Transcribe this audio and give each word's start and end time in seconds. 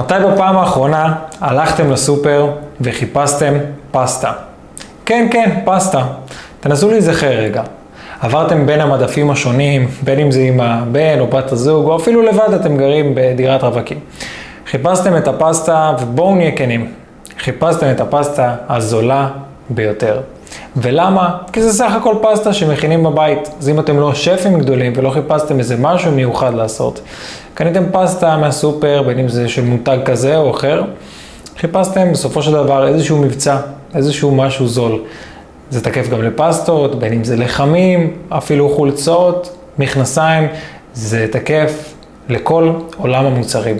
מתי 0.00 0.14
בפעם 0.32 0.56
האחרונה 0.56 1.14
הלכתם 1.40 1.90
לסופר 1.90 2.50
וחיפשתם 2.80 3.54
פסטה? 3.90 4.32
כן, 5.06 5.28
כן, 5.30 5.60
פסטה. 5.64 6.04
תנסו 6.60 6.90
להיזכר 6.90 7.26
רגע. 7.30 7.62
עברתם 8.20 8.66
בין 8.66 8.80
המדפים 8.80 9.30
השונים, 9.30 9.88
בין 10.02 10.18
אם 10.18 10.30
זה 10.30 10.40
עם 10.40 10.60
הבן 10.60 11.20
או 11.20 11.26
בת 11.26 11.52
הזוג, 11.52 11.86
או 11.86 11.96
אפילו 11.96 12.22
לבד 12.22 12.54
אתם 12.60 12.76
גרים 12.76 13.12
בדירת 13.14 13.62
רווקים. 13.62 13.98
חיפשתם 14.70 15.16
את 15.16 15.28
הפסטה, 15.28 15.92
ובואו 16.00 16.34
נהיה 16.34 16.52
כנים, 16.56 16.92
חיפשתם 17.38 17.90
את 17.90 18.00
הפסטה 18.00 18.54
הזולה 18.68 19.28
ביותר. 19.70 20.20
ולמה? 20.76 21.36
כי 21.52 21.62
זה 21.62 21.72
סך 21.72 21.92
הכל 21.92 22.14
פסטה 22.22 22.52
שמכינים 22.52 23.02
בבית. 23.02 23.50
אז 23.58 23.68
אם 23.68 23.80
אתם 23.80 24.00
לא 24.00 24.14
שפים 24.14 24.58
גדולים 24.58 24.92
ולא 24.96 25.10
חיפשתם 25.10 25.58
איזה 25.58 25.76
משהו 25.76 26.12
מיוחד 26.12 26.54
לעשות, 26.54 27.00
קניתם 27.54 27.84
פסטה 27.92 28.36
מהסופר, 28.36 29.02
בין 29.06 29.18
אם 29.18 29.28
זה 29.28 29.48
של 29.48 29.64
מותג 29.64 29.98
כזה 30.04 30.36
או 30.36 30.50
אחר, 30.50 30.82
חיפשתם 31.58 32.12
בסופו 32.12 32.42
של 32.42 32.52
דבר 32.52 32.88
איזשהו 32.88 33.18
מבצע, 33.18 33.56
איזשהו 33.94 34.34
משהו 34.34 34.68
זול. 34.68 34.98
זה 35.70 35.84
תקף 35.84 36.08
גם 36.08 36.22
לפסטות, 36.22 36.98
בין 36.98 37.12
אם 37.12 37.24
זה 37.24 37.36
לחמים, 37.36 38.16
אפילו 38.28 38.68
חולצות, 38.68 39.56
מכנסיים, 39.78 40.48
זה 40.94 41.26
תקף 41.32 41.94
לכל 42.28 42.72
עולם 42.96 43.26
המוצרים. 43.26 43.76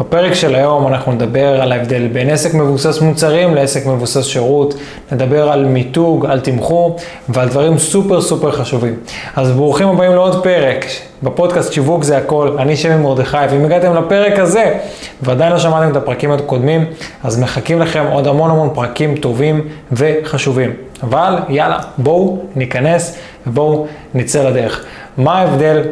בפרק 0.00 0.34
של 0.34 0.54
היום 0.54 0.86
אנחנו 0.86 1.12
נדבר 1.12 1.62
על 1.62 1.72
ההבדל 1.72 2.08
בין 2.12 2.30
עסק 2.30 2.54
מבוסס 2.54 3.00
מוצרים 3.00 3.54
לעסק 3.54 3.86
מבוסס 3.86 4.24
שירות, 4.24 4.74
נדבר 5.12 5.48
על 5.48 5.64
מיתוג, 5.64 6.26
על 6.26 6.40
תמחור 6.40 6.96
ועל 7.28 7.48
דברים 7.48 7.78
סופר 7.78 8.20
סופר 8.20 8.50
חשובים. 8.50 8.96
אז 9.36 9.50
ברוכים 9.50 9.88
הבאים 9.88 10.12
לעוד 10.12 10.42
פרק 10.42 10.84
בפודקאסט 11.22 11.72
שיווק 11.72 12.04
זה 12.04 12.18
הכל, 12.18 12.56
אני 12.58 12.76
שמי 12.76 12.96
מרדכי, 12.96 13.36
ואם 13.50 13.64
הגעתם 13.64 13.94
לפרק 13.94 14.38
הזה 14.38 14.78
ועדיין 15.22 15.52
לא 15.52 15.58
שמעתם 15.58 15.90
את 15.90 15.96
הפרקים 15.96 16.32
הקודמים, 16.32 16.84
אז 17.24 17.40
מחכים 17.40 17.80
לכם 17.80 18.04
עוד 18.12 18.26
המון 18.26 18.50
המון 18.50 18.70
פרקים 18.74 19.16
טובים 19.16 19.68
וחשובים. 19.92 20.72
אבל 21.02 21.38
יאללה, 21.48 21.78
בואו 21.98 22.38
ניכנס 22.56 23.18
ובואו 23.46 23.86
נצא 24.14 24.48
לדרך. 24.48 24.84
מה 25.16 25.38
ההבדל 25.38 25.82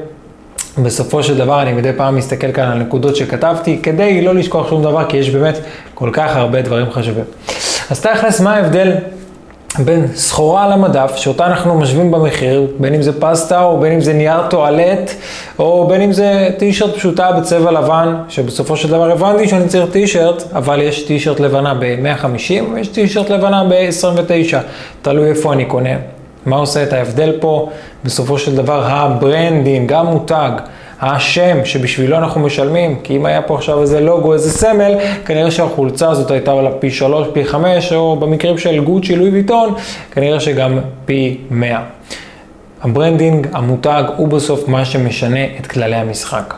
בסופו 0.83 1.23
של 1.23 1.37
דבר 1.37 1.63
אני 1.63 1.73
מדי 1.73 1.93
פעם 1.97 2.17
מסתכל 2.17 2.53
כאן 2.53 2.65
על 2.65 2.79
נקודות 2.79 3.17
שכתבתי, 3.17 3.79
כדי 3.83 4.23
לא 4.23 4.35
לשכוח 4.35 4.71
שום 4.71 4.83
דבר, 4.83 5.05
כי 5.09 5.17
יש 5.17 5.31
באמת 5.31 5.59
כל 5.95 6.11
כך 6.13 6.37
הרבה 6.37 6.63
דברים 6.63 6.91
חשובים. 6.91 7.25
אז 7.91 8.01
תכלס, 8.01 8.41
מה 8.41 8.55
ההבדל 8.55 8.93
בין 9.79 10.07
סחורה 10.15 10.65
על 10.65 10.73
המדף, 10.73 11.17
שאותה 11.17 11.47
אנחנו 11.47 11.79
משווים 11.79 12.11
במחיר, 12.11 12.67
בין 12.79 12.95
אם 12.95 13.03
זה 13.03 13.21
פסטה 13.21 13.63
או 13.63 13.81
בין 13.81 13.93
אם 13.93 14.01
זה 14.01 14.13
נייר 14.13 14.49
טואלט, 14.51 15.11
או 15.59 15.87
בין 15.89 16.01
אם 16.01 16.13
זה 16.13 16.49
טישרט 16.59 16.95
פשוטה 16.95 17.33
בצבע 17.33 17.71
לבן, 17.73 18.15
שבסופו 18.29 18.77
של 18.77 18.89
דבר 18.89 19.11
הבנתי 19.13 19.49
שאני 19.49 19.69
צריך 19.69 19.93
טישרט, 19.93 20.43
אבל 20.55 20.83
יש 20.83 21.03
טישרט 21.03 21.41
לבנה 21.41 21.75
ב-150 21.75 22.75
ויש 22.75 22.89
טישרט 22.89 23.31
לבנה 23.31 23.65
ב-29, 23.65 24.57
תלוי 25.03 25.29
איפה 25.29 25.53
אני 25.53 25.65
קונה. 25.65 26.16
מה 26.47 26.57
עושה 26.57 26.83
את 26.83 26.93
ההבדל 26.93 27.33
פה? 27.41 27.71
בסופו 28.05 28.39
של 28.39 28.57
דבר 28.57 28.85
ה 28.87 28.97
branding, 28.97 29.93
המותג, 29.93 30.51
השם 31.01 31.65
שבשבילו 31.65 32.17
אנחנו 32.17 32.41
משלמים, 32.41 32.99
כי 33.03 33.17
אם 33.17 33.27
היה 33.27 33.43
פה 33.43 33.55
עכשיו 33.55 33.83
איזה 33.83 34.01
לוגו, 34.01 34.33
איזה 34.33 34.51
סמל, 34.51 34.95
כנראה 35.25 35.51
שהחולצה 35.51 36.11
הזאת 36.11 36.31
הייתה 36.31 36.51
עולה 36.51 36.71
פי 36.79 36.91
שלוש, 36.91 37.29
פי 37.33 37.45
חמש, 37.45 37.93
או 37.93 38.17
במקרים 38.17 38.59
של 38.59 38.85
גוצ'י, 38.85 39.17
לואי 39.17 39.31
ויטון, 39.31 39.75
כנראה 40.13 40.41
שגם 40.41 40.79
פי 41.05 41.39
מאה. 41.51 41.83
ה 42.83 42.89
branding, 42.89 43.47
המותג, 43.53 44.05
הוא 44.17 44.29
בסוף 44.29 44.69
מה 44.69 44.85
שמשנה 44.85 45.45
את 45.61 45.67
כללי 45.67 45.97
המשחק. 45.97 46.55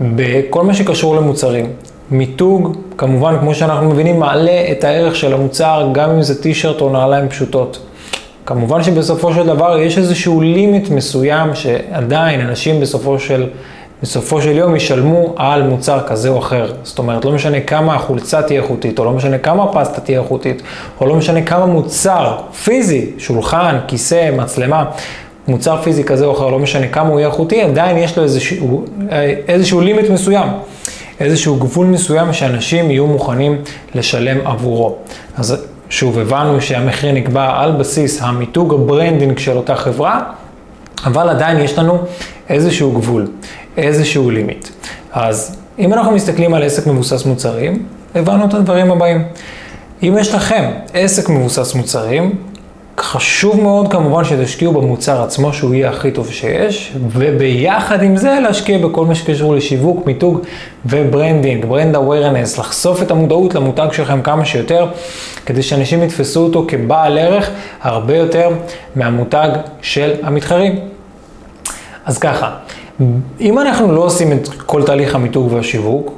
בכל 0.00 0.62
מה 0.62 0.74
שקשור 0.74 1.16
למוצרים, 1.16 1.70
מיתוג, 2.10 2.76
כמובן, 2.98 3.36
כמו 3.40 3.54
שאנחנו 3.54 3.90
מבינים, 3.90 4.18
מעלה 4.18 4.64
את 4.72 4.84
הערך 4.84 5.16
של 5.16 5.34
המוצר, 5.34 5.88
גם 5.92 6.10
אם 6.10 6.22
זה 6.22 6.42
טישרט 6.42 6.80
או 6.80 6.90
נעליים 6.90 7.28
פשוטות. 7.28 7.78
כמובן 8.46 8.82
שבסופו 8.82 9.34
של 9.34 9.46
דבר 9.46 9.78
יש 9.78 9.98
איזשהו 9.98 10.40
limit 10.40 10.90
מסוים 10.90 11.54
שעדיין 11.54 12.40
אנשים 12.40 12.80
בסופו 12.80 13.18
של, 13.18 13.46
בסופו 14.02 14.42
של 14.42 14.56
יום 14.56 14.76
ישלמו 14.76 15.34
על 15.36 15.62
מוצר 15.62 16.00
כזה 16.06 16.28
או 16.28 16.38
אחר. 16.38 16.72
זאת 16.82 16.98
אומרת, 16.98 17.24
לא 17.24 17.32
משנה 17.32 17.60
כמה 17.60 17.94
החולצה 17.94 18.42
תהיה 18.42 18.62
איכותית, 18.62 18.98
או 18.98 19.04
לא 19.04 19.12
משנה 19.12 19.38
כמה 19.38 19.64
הפסטה 19.64 20.00
תהיה 20.00 20.20
איכותית, 20.20 20.62
או 21.00 21.06
לא 21.06 21.14
משנה 21.14 21.42
כמה 21.42 21.66
מוצר 21.66 22.38
פיזי, 22.64 23.10
שולחן, 23.18 23.78
כיסא, 23.86 24.30
מצלמה, 24.36 24.84
מוצר 25.48 25.82
פיזי 25.82 26.04
כזה 26.04 26.24
או 26.24 26.32
אחר, 26.32 26.50
לא 26.50 26.58
משנה 26.58 26.88
כמה 26.88 27.08
הוא 27.08 27.20
יהיה 27.20 27.28
איכותי, 27.28 27.62
עדיין 27.62 27.98
יש 27.98 28.18
לו 28.18 28.24
איזשהו, 28.24 28.84
איזשהו 29.48 29.80
limit 29.80 30.10
מסוים. 30.10 30.48
איזשהו 31.20 31.56
גבול 31.56 31.86
מסוים 31.86 32.32
שאנשים 32.32 32.90
יהיו 32.90 33.06
מוכנים 33.06 33.56
לשלם 33.94 34.46
עבורו. 34.46 34.96
אז 35.36 35.66
שוב, 35.94 36.18
הבנו 36.18 36.60
שהמחיר 36.60 37.12
נקבע 37.12 37.62
על 37.62 37.72
בסיס 37.72 38.22
המיתוג 38.22 38.74
ה 38.74 38.81
branding 38.81 39.38
של 39.38 39.56
אותה 39.56 39.76
חברה, 39.76 40.20
אבל 41.04 41.28
עדיין 41.28 41.60
יש 41.60 41.78
לנו 41.78 41.98
איזשהו 42.48 42.92
גבול, 42.92 43.26
איזשהו 43.76 44.30
limit. 44.30 44.68
אז 45.12 45.56
אם 45.78 45.92
אנחנו 45.92 46.12
מסתכלים 46.12 46.54
על 46.54 46.62
עסק 46.62 46.86
מבוסס 46.86 47.24
מוצרים, 47.24 47.86
הבנו 48.14 48.44
את 48.44 48.54
הדברים 48.54 48.90
הבאים. 48.90 49.24
אם 50.02 50.16
יש 50.20 50.34
לכם 50.34 50.70
עסק 50.92 51.28
מבוסס 51.28 51.74
מוצרים, 51.74 52.32
חשוב 53.00 53.60
מאוד 53.60 53.92
כמובן 53.92 54.24
שתשקיעו 54.24 54.72
במוצר 54.72 55.22
עצמו 55.22 55.52
שהוא 55.52 55.74
יהיה 55.74 55.90
הכי 55.90 56.10
טוב 56.10 56.30
שיש, 56.30 56.92
וביחד 57.08 58.02
עם 58.02 58.16
זה 58.16 58.38
להשקיע 58.42 58.78
בכל 58.78 59.06
מה 59.06 59.14
שקשור 59.14 59.54
לשיווק, 59.54 60.06
מיתוג 60.06 60.40
ו 60.86 60.94
branding, 60.94 61.64
brand 61.64 61.96
awareness, 61.96 62.58
לחשוף 62.58 63.02
את 63.02 63.10
המודעות 63.10 63.54
למותג 63.54 63.88
שלכם 63.92 64.22
כמה 64.22 64.44
שיותר, 64.44 64.86
כדי 65.46 65.62
שאנשים 65.62 66.02
יתפסו 66.02 66.44
אותו 66.44 66.64
כבעל 66.68 67.18
ערך 67.18 67.50
הרבה 67.82 68.16
יותר 68.16 68.50
מהמותג 68.96 69.48
של 69.82 70.12
המתחרים. 70.22 70.78
אז 72.06 72.18
ככה, 72.18 72.50
אם 73.40 73.58
אנחנו 73.58 73.92
לא 73.92 74.00
עושים 74.00 74.32
את 74.32 74.48
כל 74.48 74.82
תהליך 74.82 75.14
המיתוג 75.14 75.52
והשיווק, 75.52 76.12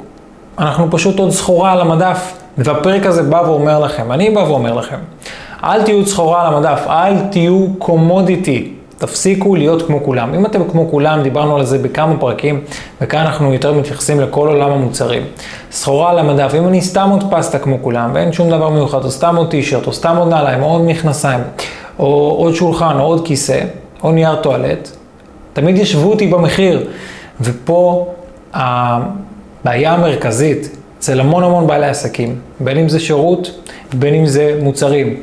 אנחנו 0.59 0.91
פשוט 0.91 1.19
עוד 1.19 1.31
סחורה 1.31 1.72
על 1.72 1.81
המדף, 1.81 2.32
והפרק 2.59 3.06
הזה 3.06 3.22
בא 3.22 3.42
ואומר 3.47 3.78
לכם, 3.78 4.12
אני 4.12 4.31
בא 4.31 4.41
ואומר 4.41 4.75
לכם, 4.75 4.98
אל 5.65 5.83
תהיו 5.83 6.06
סחורה 6.06 6.47
על 6.49 6.55
המדף, 6.55 6.87
אל 6.89 7.19
תהיו 7.31 7.67
קומודיטי. 7.78 8.72
תפסיקו 8.99 9.55
להיות 9.55 9.83
כמו 9.87 10.05
כולם. 10.05 10.34
אם 10.34 10.47
אתם 10.47 10.61
כמו 10.71 10.91
כולם, 10.91 11.22
דיברנו 11.22 11.56
על 11.56 11.65
זה 11.65 11.78
בכמה 11.78 12.17
פרקים, 12.21 12.61
וכאן 13.00 13.21
אנחנו 13.21 13.53
יותר 13.53 13.72
מתייחסים 13.72 14.21
לכל 14.21 14.49
עולם 14.49 14.71
המוצרים. 14.71 15.22
סחורה 15.71 16.11
על 16.11 16.19
המדף, 16.19 16.55
אם 16.59 16.69
אני 16.69 16.81
סתם 16.81 17.09
עוד 17.11 17.25
פסטה 17.31 17.59
כמו 17.59 17.78
כולם, 17.83 18.11
ואין 18.15 18.33
שום 18.33 18.50
דבר 18.50 18.71
מיוחד, 18.71 19.05
או 19.05 19.11
סתם 19.11 19.37
עוד 19.37 19.50
טישרט, 19.50 19.87
או 19.87 19.93
סתם 19.93 20.16
עוד 20.16 20.28
נעליים, 20.28 20.62
או 20.62 20.69
עוד 20.69 20.83
מכנסיים, 20.83 21.41
או 21.99 22.37
עוד 22.39 22.55
שולחן, 22.55 22.99
או 22.99 23.05
עוד 23.05 23.27
כיסא, 23.27 23.61
או 24.03 24.12
נייר 24.12 24.37
טואלט, 24.37 24.91
תמיד 25.53 25.78
ישבו 25.78 26.11
אותי 26.11 26.27
במחיר. 26.27 26.89
ופה 27.41 28.06
הבעיה 28.55 29.93
המרכזית 29.93 30.77
אצל 30.99 31.21
המון 31.21 31.45
המון 31.45 31.67
בעלי 31.67 31.87
עסקים, 31.87 32.39
בין 32.61 32.79
אם 32.79 32.89
זה 32.89 33.01
שירות, 33.01 33.61
בין 33.93 34.15
אם 34.15 34.27
זה 34.27 34.59
מוצרים. 34.62 35.17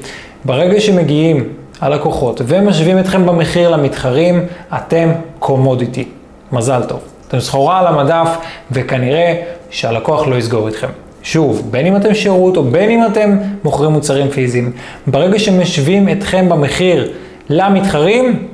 ברגע 0.45 0.79
שמגיעים 0.81 1.49
הלקוחות 1.81 2.41
ומשווים 2.45 2.99
אתכם 2.99 3.25
במחיר 3.25 3.69
למתחרים, 3.69 4.45
אתם 4.75 5.11
קומודיטי. 5.39 6.05
מזל 6.51 6.83
טוב. 6.83 6.99
אתם 7.27 7.39
סחורה 7.39 7.79
על 7.79 7.87
המדף 7.87 8.27
וכנראה 8.71 9.41
שהלקוח 9.69 10.27
לא 10.27 10.35
יסגור 10.35 10.67
אתכם. 10.67 10.87
שוב, 11.23 11.67
בין 11.71 11.85
אם 11.85 11.95
אתם 11.95 12.13
שירות 12.13 12.57
או 12.57 12.63
בין 12.63 12.89
אם 12.89 13.05
אתם 13.11 13.37
מוכרים 13.63 13.91
מוצרים 13.91 14.29
פיזיים, 14.29 14.71
ברגע 15.07 15.39
שמשווים 15.39 16.09
אתכם 16.09 16.49
במחיר 16.49 17.11
למתחרים, 17.49 18.47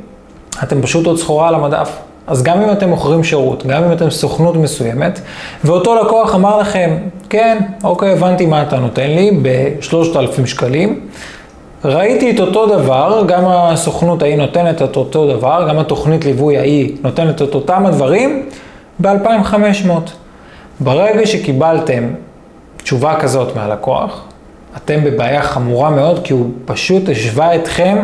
אתם 0.63 0.81
פשוט 0.81 1.05
עוד 1.05 1.17
סחורה 1.17 1.47
על 1.47 1.55
המדף. 1.55 1.97
אז 2.29 2.43
גם 2.43 2.61
אם 2.61 2.71
אתם 2.71 2.89
מוכרים 2.89 3.23
שירות, 3.23 3.65
גם 3.65 3.83
אם 3.83 3.91
אתם 3.91 4.09
סוכנות 4.09 4.55
מסוימת, 4.55 5.21
ואותו 5.63 5.95
לקוח 5.95 6.35
אמר 6.35 6.57
לכם, 6.57 6.97
כן, 7.29 7.57
אוקיי, 7.83 8.11
הבנתי 8.11 8.45
מה 8.45 8.61
אתה 8.61 8.79
נותן 8.79 9.09
לי 9.09 9.31
ב-3,000 9.41 10.45
שקלים, 10.45 10.99
ראיתי 11.85 12.31
את 12.31 12.39
אותו 12.39 12.65
דבר, 12.65 13.23
גם 13.27 13.43
הסוכנות 13.45 14.21
ההיא 14.21 14.35
נותנת 14.35 14.81
את 14.81 14.97
אותו 14.97 15.27
דבר, 15.27 15.65
גם 15.69 15.79
התוכנית 15.79 16.25
ליווי 16.25 16.57
ההיא 16.57 16.95
נותנת 17.03 17.41
את 17.41 17.55
אותם 17.55 17.85
הדברים 17.85 18.45
ב-2,500. 18.99 19.89
ברגע 20.79 21.27
שקיבלתם 21.27 22.03
תשובה 22.83 23.15
כזאת 23.19 23.55
מהלקוח, 23.55 24.23
אתם 24.77 25.03
בבעיה 25.03 25.41
חמורה 25.41 25.89
מאוד, 25.89 26.19
כי 26.23 26.33
הוא 26.33 26.49
פשוט 26.65 27.09
השווה 27.09 27.55
אתכם 27.55 27.97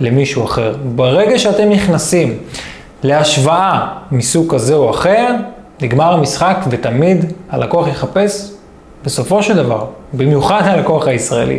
למישהו 0.00 0.44
אחר. 0.44 0.74
ברגע 0.94 1.38
שאתם 1.38 1.70
נכנסים 1.70 2.38
להשוואה 3.02 3.86
מסוג 4.12 4.54
כזה 4.54 4.74
או 4.74 4.90
אחר, 4.90 5.34
נגמר 5.82 6.12
המשחק 6.12 6.56
ותמיד 6.70 7.32
הלקוח 7.50 7.88
יחפש 7.88 8.50
בסופו 9.04 9.42
של 9.42 9.56
דבר, 9.56 9.84
במיוחד 10.12 10.62
הלקוח 10.64 11.06
הישראלי. 11.06 11.58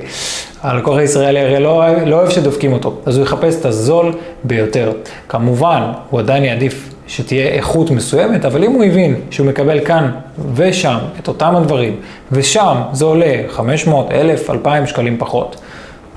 הלקוח 0.61 0.97
הישראלי 0.97 1.39
הרי 1.39 1.59
לא, 1.59 1.83
לא 2.05 2.15
אוהב 2.15 2.29
שדופקים 2.29 2.73
אותו, 2.73 2.95
אז 3.05 3.17
הוא 3.17 3.25
יחפש 3.25 3.55
את 3.59 3.65
הזול 3.65 4.13
ביותר. 4.43 4.91
כמובן, 5.29 5.91
הוא 6.09 6.19
עדיין 6.19 6.43
יעדיף 6.43 6.89
שתהיה 7.07 7.47
איכות 7.47 7.91
מסוימת, 7.91 8.45
אבל 8.45 8.63
אם 8.63 8.71
הוא 8.71 8.83
הבין 8.83 9.15
שהוא 9.31 9.47
מקבל 9.47 9.85
כאן 9.85 10.11
ושם 10.55 10.97
את 11.19 11.27
אותם 11.27 11.55
הדברים, 11.55 11.95
ושם 12.31 12.77
זה 12.91 13.05
עולה 13.05 13.35
500, 13.49 14.11
1,000, 14.11 14.49
2,000 14.49 14.87
שקלים 14.87 15.17
פחות, 15.17 15.61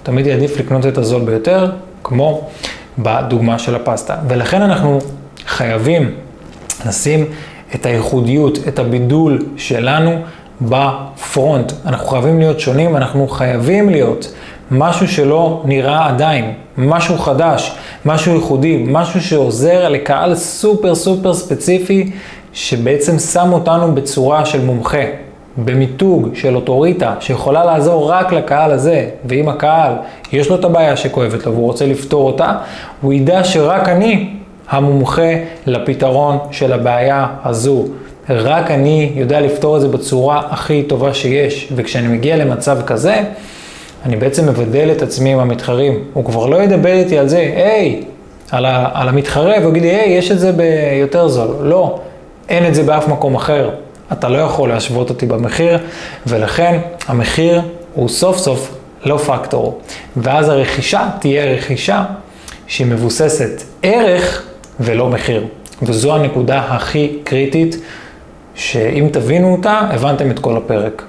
תמיד 0.02 0.26
יעדיף 0.26 0.58
לקנות 0.58 0.86
את 0.86 0.98
הזול 0.98 1.22
ביותר, 1.22 1.70
כמו 2.04 2.48
בדוגמה 2.98 3.58
של 3.58 3.74
הפסטה. 3.74 4.16
ולכן 4.28 4.62
אנחנו 4.62 4.98
חייבים 5.56 6.10
לשים 6.86 7.24
את 7.74 7.86
הייחודיות, 7.86 8.58
את 8.68 8.78
הבידול 8.78 9.44
שלנו 9.56 10.10
בפרונט. 10.60 11.72
אנחנו 11.86 12.08
חייבים 12.08 12.38
להיות 12.38 12.60
שונים, 12.60 12.96
אנחנו 12.96 13.28
חייבים 13.28 13.88
להיות 13.90 14.32
משהו 14.70 15.08
שלא 15.08 15.62
נראה 15.64 16.08
עדיין, 16.08 16.52
משהו 16.78 17.18
חדש, 17.18 17.76
משהו 18.04 18.34
ייחודי, 18.34 18.84
משהו 18.88 19.20
שעוזר 19.22 19.88
לקהל 19.88 20.34
סופר 20.34 20.94
סופר 20.94 21.34
ספציפי, 21.34 22.10
שבעצם 22.52 23.18
שם 23.18 23.52
אותנו 23.52 23.94
בצורה 23.94 24.44
של 24.44 24.64
מומחה, 24.64 25.04
במיתוג 25.56 26.28
של 26.34 26.56
אוטוריטה, 26.56 27.14
שיכולה 27.20 27.64
לעזור 27.64 28.10
רק 28.10 28.32
לקהל 28.32 28.70
הזה, 28.70 29.08
ואם 29.24 29.48
הקהל 29.48 29.92
יש 30.32 30.48
לו 30.48 30.56
את 30.56 30.64
הבעיה 30.64 30.96
שכואבת 30.96 31.46
לו 31.46 31.52
והוא 31.52 31.66
רוצה 31.66 31.86
לפתור 31.86 32.26
אותה, 32.26 32.52
הוא 33.00 33.12
ידע 33.12 33.44
שרק 33.44 33.88
אני 33.88 34.36
המומחה 34.68 35.32
לפתרון 35.66 36.38
של 36.50 36.72
הבעיה 36.72 37.26
הזו. 37.44 37.84
רק 38.30 38.70
אני 38.70 39.12
יודע 39.14 39.40
לפתור 39.40 39.76
את 39.76 39.80
זה 39.80 39.88
בצורה 39.88 40.42
הכי 40.50 40.82
טובה 40.82 41.14
שיש, 41.14 41.72
וכשאני 41.76 42.08
מגיע 42.08 42.36
למצב 42.36 42.78
כזה, 42.86 43.22
אני 44.06 44.16
בעצם 44.16 44.48
מבדל 44.48 44.88
את 44.96 45.02
עצמי 45.02 45.32
עם 45.32 45.38
המתחרים. 45.38 46.04
הוא 46.12 46.24
כבר 46.24 46.46
לא 46.46 46.62
ידבר 46.62 46.92
איתי 46.92 47.18
על 47.18 47.28
זה, 47.28 47.38
היי, 47.38 48.02
על, 48.50 48.64
ה, 48.64 48.88
על 48.94 49.08
המתחרה, 49.08 49.54
והוא 49.60 49.70
יגיד 49.70 49.82
לי, 49.82 49.88
היי, 49.88 50.12
יש 50.12 50.30
את 50.30 50.38
זה 50.38 50.52
ביותר 50.52 51.28
זול. 51.28 51.56
לא, 51.60 51.98
אין 52.48 52.66
את 52.66 52.74
זה 52.74 52.82
באף 52.82 53.08
מקום 53.08 53.34
אחר. 53.34 53.70
אתה 54.12 54.28
לא 54.28 54.38
יכול 54.38 54.68
להשוות 54.68 55.10
אותי 55.10 55.26
במחיר, 55.26 55.78
ולכן 56.26 56.78
המחיר 57.08 57.62
הוא 57.94 58.08
סוף 58.08 58.38
סוף 58.38 58.74
לא 59.04 59.16
פקטור. 59.16 59.80
ואז 60.16 60.48
הרכישה 60.48 61.08
תהיה 61.20 61.44
רכישה 61.44 62.04
שהיא 62.66 62.86
מבוססת 62.86 63.62
ערך 63.82 64.42
ולא 64.80 65.08
מחיר. 65.08 65.44
וזו 65.82 66.14
הנקודה 66.14 66.58
הכי 66.68 67.18
קריטית, 67.24 67.76
שאם 68.54 69.08
תבינו 69.12 69.52
אותה, 69.52 69.80
הבנתם 69.90 70.30
את 70.30 70.38
כל 70.38 70.56
הפרק. 70.56 71.02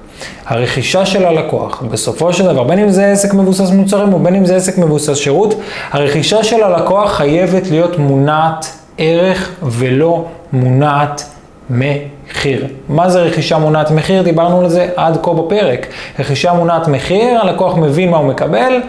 הרכישה 0.46 1.06
של 1.06 1.26
הלקוח, 1.26 1.84
בסופו 1.92 2.34
של 2.34 2.46
דבר, 2.46 2.64
בין 2.64 2.80
אם 2.80 2.90
זה 2.90 3.06
עסק 3.06 3.34
מבוסס 3.34 3.72
מוצרים 3.72 4.14
או 4.14 4.20
בין 4.20 4.36
אם 4.36 4.46
זה 4.46 4.56
עסק 4.56 4.78
מבוסס 4.78 5.18
שירות, 5.18 5.60
הרכישה 5.92 6.44
של 6.44 6.64
הלקוח 6.64 7.12
חייבת 7.12 7.70
להיות 7.72 8.00
מונעת 8.00 8.74
ערך 8.98 9.52
ולא 9.64 10.26
מונעת 10.54 11.24
מחיר. 11.70 12.66
מה 12.90 13.10
זה 13.10 13.22
רכישה 13.22 13.58
מונעת 13.58 13.92
מחיר? 13.92 14.22
דיברנו 14.22 14.60
על 14.60 14.70
זה 14.70 14.90
עד 14.96 15.18
כה 15.24 15.34
בפרק. 15.34 15.88
רכישה 16.20 16.54
מונעת 16.54 16.88
מחיר, 16.88 17.42
הלקוח 17.42 17.78
מבין 17.78 18.10
מה 18.10 18.18
הוא 18.18 18.28
מקבל, 18.28 18.82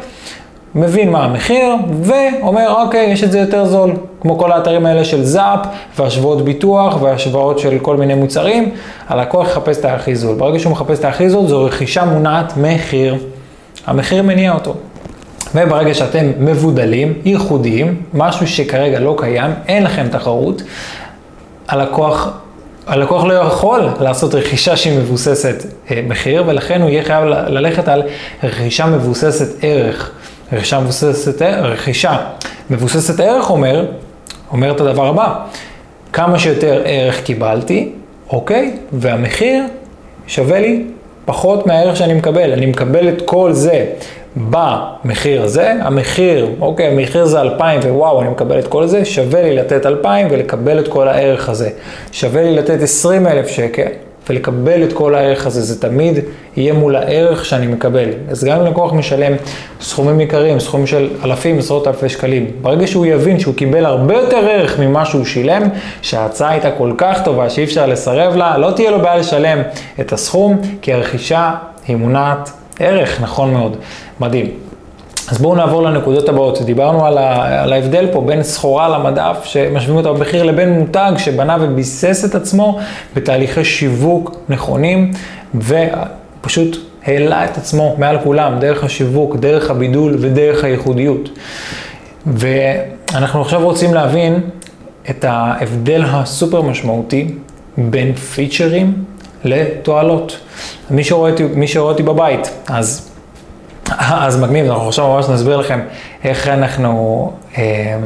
מבין 0.75 1.11
מה 1.11 1.25
המחיר, 1.25 1.75
ואומר, 2.03 2.75
אוקיי, 2.83 3.11
יש 3.11 3.25
את 3.25 3.33
זה 3.33 3.39
יותר 3.39 3.65
זול. 3.65 3.93
כמו 4.21 4.39
כל 4.39 4.53
האתרים 4.53 4.87
האלה 4.87 5.05
של 5.05 5.25
זאפ, 5.25 5.61
והשוואות 5.99 6.45
ביטוח, 6.45 7.03
והשוואות 7.03 7.59
של 7.59 7.79
כל 7.83 7.97
מיני 7.97 8.15
מוצרים, 8.15 8.71
הלקוח 9.09 9.49
יחפש 9.49 9.79
את 9.79 9.85
הכי 9.85 10.15
זול. 10.15 10.37
ברגע 10.37 10.59
שהוא 10.59 10.73
מחפש 10.73 10.99
את 10.99 11.05
הכי 11.05 11.31
זול, 11.31 11.47
זו 11.47 11.65
רכישה 11.65 12.05
מונעת 12.05 12.53
מחיר. 12.57 13.17
המחיר 13.87 14.23
מניע 14.23 14.53
אותו. 14.53 14.75
וברגע 15.55 15.95
שאתם 15.95 16.31
מבודלים, 16.39 17.15
ייחודיים, 17.25 18.03
משהו 18.15 18.47
שכרגע 18.47 19.01
לא 19.01 19.15
קיים, 19.19 19.51
אין 19.69 19.83
לכם 19.83 20.09
תחרות, 20.11 20.63
הלקוח, 21.69 22.29
הלקוח 22.87 23.25
לא 23.25 23.33
יכול 23.33 23.89
לעשות 24.01 24.35
רכישה 24.35 24.77
שהיא 24.77 24.99
מבוססת 24.99 25.67
אה, 25.91 26.01
מחיר, 26.09 26.45
ולכן 26.47 26.83
הוא 26.83 26.91
יהיה 26.91 27.05
חייב 27.05 27.25
ללכת 27.25 27.89
על 27.89 28.03
רכישה 28.43 28.87
מבוססת 28.87 29.59
ערך. 29.63 30.13
רכישה 30.53 30.81
מבוססת, 30.81 31.43
רכישה 31.43 32.17
מבוססת 32.71 33.21
ערך 33.21 33.51
אומר, 33.51 33.87
אומר 34.53 34.71
את 34.71 34.81
הדבר 34.81 35.07
הבא, 35.07 35.35
כמה 36.13 36.39
שיותר 36.39 36.83
ערך 36.85 37.23
קיבלתי, 37.23 37.93
אוקיי, 38.33 38.77
והמחיר 38.93 39.65
שווה 40.27 40.61
לי 40.61 40.85
פחות 41.25 41.67
מהערך 41.67 41.97
שאני 41.97 42.15
מקבל. 42.15 42.53
אני 42.53 42.67
מקבל 42.67 43.09
את 43.09 43.23
כל 43.25 43.53
זה 43.53 43.87
במחיר 44.37 45.43
הזה, 45.43 45.73
המחיר, 45.81 46.49
אוקיי, 46.61 46.87
המחיר 46.87 47.25
זה 47.25 47.41
2,000 47.41 47.81
ווואו, 47.85 48.21
אני 48.23 48.29
מקבל 48.29 48.59
את 48.59 48.69
כל 48.69 48.87
זה, 48.87 49.05
שווה 49.05 49.43
לי 49.43 49.57
לתת 49.57 49.87
2,000 49.87 50.29
ולקבל 50.31 50.79
את 50.79 50.89
כל 50.89 51.09
הערך 51.09 51.49
הזה. 51.49 51.71
שווה 52.13 52.43
לי 52.43 52.57
לתת 52.57 52.83
20,000 52.83 53.49
שקל. 53.49 53.89
ולקבל 54.31 54.83
את 54.83 54.93
כל 54.93 55.15
הערך 55.15 55.47
הזה, 55.47 55.61
זה 55.61 55.81
תמיד 55.81 56.19
יהיה 56.57 56.73
מול 56.73 56.97
הערך 56.97 57.45
שאני 57.45 57.67
מקבל. 57.67 58.09
אז 58.29 58.45
גם 58.45 58.61
אם 58.61 58.67
לקוח 58.67 58.93
משלם 58.93 59.33
סכומים 59.81 60.21
יקרים, 60.21 60.61
סכומים 60.61 60.87
של 60.87 61.09
אלפים, 61.25 61.59
עשרות 61.59 61.87
אלפי 61.87 62.09
שקלים, 62.09 62.47
ברגע 62.63 62.87
שהוא 62.87 63.07
יבין 63.07 63.41
שהוא 63.41 63.55
קיבל 63.55 63.87
הרבה 63.87 64.15
יותר 64.15 64.37
ערך 64.37 64.79
ממה 64.79 65.05
שהוא 65.05 65.25
שילם, 65.25 65.63
שההצעה 66.03 66.51
הייתה 66.51 66.71
כל 66.71 66.93
כך 66.99 67.25
טובה 67.25 67.51
שאי 67.51 67.65
אפשר 67.65 67.87
לסרב 67.87 68.37
לה, 68.37 68.59
לא 68.59 68.71
תהיה 68.71 68.91
לו 68.91 69.01
בעיה 69.01 69.17
לשלם 69.17 69.63
את 70.01 70.13
הסכום, 70.13 70.61
כי 70.83 70.93
הרכישה 70.93 71.55
היא 71.87 71.97
מונעת 71.97 72.51
ערך, 72.81 73.21
נכון 73.21 73.53
מאוד. 73.53 73.77
מדהים. 74.21 74.68
אז 75.31 75.39
בואו 75.39 75.55
נעבור 75.55 75.83
לנקודות 75.83 76.29
הבאות. 76.29 76.63
דיברנו 76.63 77.07
על, 77.07 77.19
ה, 77.19 77.63
על 77.63 77.73
ההבדל 77.73 78.09
פה 78.13 78.21
בין 78.21 78.43
סחורה 78.43 78.89
למדף, 78.89 79.45
שמשווים 79.45 79.97
אותה 79.97 80.13
במחיר, 80.13 80.43
לבין 80.43 80.73
מותג 80.79 81.13
שבנה 81.19 81.57
וביסס 81.61 82.25
את 82.25 82.35
עצמו 82.35 82.79
בתהליכי 83.17 83.65
שיווק 83.65 84.37
נכונים, 84.49 85.11
ופשוט 85.55 86.77
העלה 87.05 87.45
את 87.45 87.57
עצמו 87.57 87.95
מעל 87.99 88.19
כולם, 88.25 88.59
דרך 88.59 88.85
השיווק, 88.85 89.37
דרך 89.37 89.71
הבידול 89.71 90.17
ודרך 90.21 90.65
הייחודיות. 90.65 91.29
ואנחנו 92.27 93.41
עכשיו 93.41 93.65
רוצים 93.65 93.95
להבין 93.95 94.41
את 95.11 95.25
ההבדל 95.29 96.03
הסופר 96.07 96.63
משמעותי 96.63 97.35
בין 97.79 98.15
פיצ'רים 98.15 99.05
לתועלות. 99.45 100.39
מי 100.91 101.05
שרואה 101.05 101.31
אותי, 101.31 101.45
מי 101.45 101.69
שרואה 101.69 101.93
אותי 101.93 102.03
בבית, 102.03 102.51
אז 102.69 103.08
אז 103.99 104.41
מגניב, 104.41 104.67
אנחנו 104.67 104.89
עכשיו 104.89 105.09
ממש 105.09 105.29
נסביר 105.29 105.57
לכם 105.57 105.81
איך 106.25 106.49
אנחנו 106.49 107.33
אה, 107.59 107.97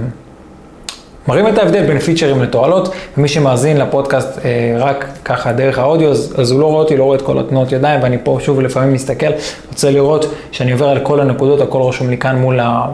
מראים 1.28 1.48
את 1.48 1.58
ההבדל 1.58 1.86
בין 1.86 1.98
פיצ'רים 1.98 2.42
לתועלות, 2.42 2.94
ומי 3.18 3.28
שמאזין 3.28 3.76
לפודקאסט 3.76 4.38
אה, 4.44 4.76
רק 4.78 5.06
ככה 5.24 5.52
דרך 5.52 5.78
האודיו, 5.78 6.10
אז, 6.10 6.34
אז 6.38 6.50
הוא 6.50 6.60
לא 6.60 6.66
רואה 6.66 6.82
אותי, 6.82 6.96
לא 6.96 7.04
רואה 7.04 7.16
את 7.16 7.22
כל 7.22 7.38
התנועות 7.38 7.72
ידיים, 7.72 8.02
ואני 8.02 8.16
פה 8.24 8.38
שוב 8.40 8.60
לפעמים 8.60 8.92
מסתכל, 8.92 9.26
רוצה 9.68 9.90
לראות 9.90 10.26
שאני 10.52 10.72
עובר 10.72 10.88
על 10.88 11.00
כל 11.00 11.20
הנקודות, 11.20 11.60
הכל 11.60 11.82
רשום 11.82 12.10
לי 12.10 12.18
כאן 12.18 12.36
מול, 12.36 12.60
ה, 12.60 12.86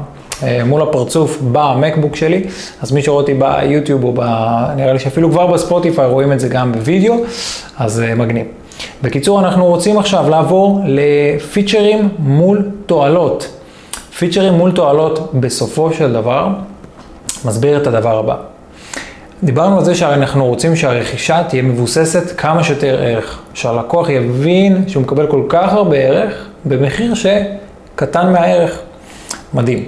אה, 0.42 0.64
מול 0.64 0.82
הפרצוף 0.82 1.38
במקבוק 1.52 2.16
שלי, 2.16 2.44
אז 2.82 2.92
מי 2.92 3.02
שרואה 3.02 3.20
אותי 3.20 3.34
ביוטיוב 3.34 4.04
או 4.04 4.12
ב... 4.16 4.20
נראה 4.76 4.92
לי 4.92 4.98
שאפילו 4.98 5.30
כבר 5.30 5.46
בספוטיפיי 5.46 6.06
רואים 6.06 6.32
את 6.32 6.40
זה 6.40 6.48
גם 6.48 6.72
בווידאו, 6.72 7.14
אז 7.78 8.00
אה, 8.00 8.14
מגניב. 8.14 8.46
בקיצור, 9.02 9.40
אנחנו 9.40 9.66
רוצים 9.66 9.98
עכשיו 9.98 10.30
לעבור 10.30 10.80
לפיצ'רים 10.84 12.08
מול 12.18 12.70
תועלות. 12.86 13.48
פיצ'רים 14.18 14.52
מול 14.54 14.72
תועלות 14.72 15.30
בסופו 15.34 15.92
של 15.92 16.12
דבר 16.12 16.48
מסביר 17.44 17.82
את 17.82 17.86
הדבר 17.86 18.18
הבא. 18.18 18.36
דיברנו 19.44 19.78
על 19.78 19.84
זה 19.84 19.94
שאנחנו 19.94 20.46
רוצים 20.46 20.76
שהרכישה 20.76 21.42
תהיה 21.48 21.62
מבוססת 21.62 22.40
כמה 22.40 22.64
שיותר 22.64 22.98
ערך, 23.02 23.42
שהלקוח 23.54 24.08
יבין 24.08 24.88
שהוא 24.88 25.02
מקבל 25.02 25.26
כל 25.26 25.42
כך 25.48 25.72
הרבה 25.72 25.96
ערך 25.96 26.46
במחיר 26.64 27.14
שקטן 27.14 28.32
מהערך. 28.32 28.80
מדהים. 29.54 29.84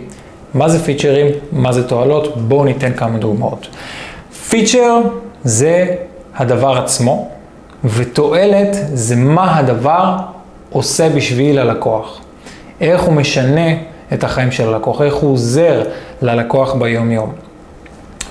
מה 0.54 0.68
זה 0.68 0.85
פיצ'רים? 0.85 1.26
מה 1.52 1.73
זה 1.73 1.88
תועלות? 1.88 2.37
בואו 2.37 2.64
ניתן 2.64 2.92
כמה 2.92 3.18
דוגמאות. 3.18 3.66
פיצ'ר 4.49 5.00
זה 5.44 5.94
הדבר 6.37 6.78
עצמו, 6.78 7.28
ותועלת 7.84 8.76
זה 8.94 9.16
מה 9.16 9.58
הדבר 9.58 10.16
עושה 10.70 11.08
בשביל 11.08 11.58
הלקוח. 11.58 12.20
איך 12.80 13.02
הוא 13.02 13.14
משנה 13.14 13.70
את 14.12 14.25
החיים 14.25 14.52
של 14.52 14.68
הלקוח, 14.68 15.02
איך 15.02 15.14
הוא 15.14 15.32
עוזר 15.32 15.82
ללקוח 16.22 16.75
ביום-יום. 16.75 17.32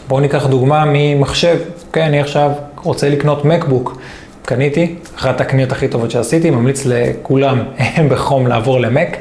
בואו 0.08 0.20
ניקח 0.20 0.48
דוגמה 0.48 0.84
ממחשב. 0.88 1.58
כן, 1.94 2.02
אני 2.02 2.22
עכשיו 2.22 2.52
רוצה 2.84 3.10
לקנות 3.10 3.46
מקבוק. 3.46 4.02
קניתי, 4.46 4.96
אחת 5.18 5.42
הקניות 5.42 5.72
הכי 5.72 5.88
טובות 5.88 6.12
שעשיתי, 6.12 6.50
ממליץ 6.50 6.86
לכולם 6.86 7.64
בחום 8.10 8.48
לעבור 8.48 8.80
למק, 8.80 9.18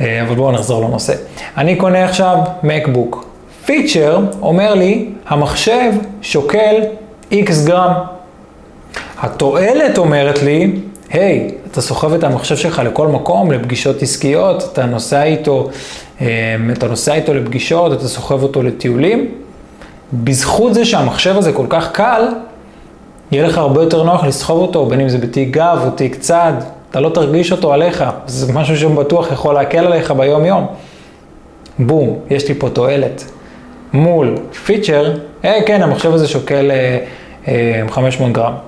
אה, 0.00 0.22
אבל 0.22 0.34
בואו 0.34 0.52
נחזור 0.52 0.84
לנושא. 0.84 1.14
אני 1.56 1.76
קונה 1.76 2.04
עכשיו 2.04 2.38
מקבוק. 2.62 3.24
פיצ'ר 3.66 4.20
אומר 4.42 4.74
לי, 4.74 5.08
המחשב 5.26 5.92
שוקל 6.22 6.74
איקס 7.32 7.64
גרם. 7.64 7.92
התועלת 9.20 9.98
אומרת 9.98 10.42
לי, 10.42 10.72
היי, 11.10 11.50
אתה 11.72 11.80
סוחב 11.80 12.12
את 12.12 12.24
המחשב 12.24 12.56
שלך 12.56 12.82
לכל 12.84 13.08
מקום, 13.08 13.50
לפגישות 13.52 14.02
עסקיות, 14.02 14.68
אתה 14.72 14.86
נוסע 14.86 15.22
איתו, 15.22 15.68
אמ, 16.20 16.26
אתה 16.72 16.88
נוסע 16.88 17.14
איתו 17.14 17.34
לפגישות, 17.34 17.92
אתה 17.92 18.08
סוחב 18.08 18.42
אותו 18.42 18.62
לטיולים, 18.62 19.28
בזכות 20.12 20.74
זה 20.74 20.84
שהמחשב 20.84 21.36
הזה 21.38 21.52
כל 21.52 21.66
כך 21.68 21.92
קל, 21.92 22.22
יהיה 23.32 23.46
לך 23.46 23.58
הרבה 23.58 23.82
יותר 23.82 24.02
נוח 24.02 24.24
לסחוב 24.24 24.62
אותו, 24.62 24.86
בין 24.86 25.00
אם 25.00 25.08
זה 25.08 25.18
בתיק 25.18 25.50
גב 25.50 25.82
או 25.84 25.90
תיק 25.90 26.14
צד, 26.14 26.52
אתה 26.90 27.00
לא 27.00 27.08
תרגיש 27.08 27.52
אותו 27.52 27.72
עליך, 27.72 28.04
זה 28.26 28.52
משהו 28.52 28.76
שבטוח 28.76 29.32
יכול 29.32 29.54
להקל 29.54 29.86
עליך 29.86 30.10
ביום 30.10 30.44
יום. 30.44 30.66
בום, 31.78 32.18
יש 32.30 32.48
לי 32.48 32.54
פה 32.54 32.70
תועלת. 32.70 33.24
מול 33.92 34.34
פיצ'ר, 34.64 35.14
אה 35.44 35.58
כן, 35.66 35.82
המחשב 35.82 36.12
הזה 36.12 36.28
שוקל 36.28 36.70
אה, 36.70 36.98
אה, 37.48 37.82
500 37.90 38.32
גרם. 38.32 38.67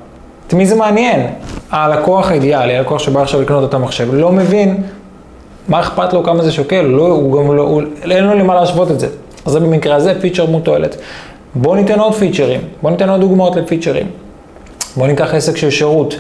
את 0.51 0.55
מי 0.55 0.67
זה 0.67 0.77
מעניין? 0.77 1.27
הלקוח 1.71 2.31
האידיאלי, 2.31 2.77
הלקוח 2.77 2.99
שבא 2.99 3.23
עכשיו 3.23 3.43
לקנות 3.43 3.69
את 3.69 3.75
המחשב, 3.75 4.15
לא 4.15 4.33
מבין 4.33 4.83
מה 5.69 5.81
אכפת 5.81 6.13
לו 6.13 6.25
כמה 6.25 6.43
זה 6.43 6.53
שוקל, 6.53 6.83
לא, 6.83 7.07
הוא 7.07 7.39
גם 7.39 7.57
לא, 7.57 7.63
הוא, 7.63 7.83
אין 8.11 8.25
לו 8.25 8.35
למה 8.35 8.55
להשוות 8.55 8.91
את 8.91 9.01
זה. 9.01 9.07
אז 9.47 9.53
זה 9.53 9.61
במקרה 9.61 9.97
הזה 9.97 10.21
פיצ'ר 10.21 10.47
מול 10.47 10.63
תועלת. 10.63 10.97
בואו 11.55 11.75
ניתן 11.75 12.01
עוד 12.01 12.15
פיצ'רים, 12.15 12.61
בואו 12.83 12.93
ניתן 12.93 13.09
עוד 13.09 13.21
דוגמאות 13.21 13.57
לפיצ'רים. 13.57 14.07
בואו 14.97 15.07
ניקח 15.07 15.35
עסק 15.35 15.57
של 15.57 15.71
שירות. 15.71 16.15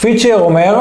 פיצ'ר 0.00 0.40
אומר, 0.40 0.80